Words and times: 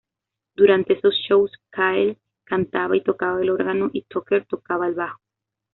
Durante 0.55 0.93
esos 0.93 1.13
shows, 1.29 1.51
Cale 1.69 2.17
cantaba 2.43 2.97
y 2.97 3.03
tocaba 3.03 3.39
el 3.39 3.51
órgano 3.51 3.91
y 3.93 4.01
Tucker 4.01 4.43
tocaba 4.47 4.87
el 4.87 4.95
bajo. 4.95 5.21